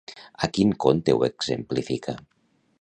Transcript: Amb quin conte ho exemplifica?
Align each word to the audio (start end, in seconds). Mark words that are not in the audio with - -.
Amb 0.45 0.55
quin 0.57 0.71
conte 0.85 1.15
ho 1.17 1.21
exemplifica? 1.29 2.19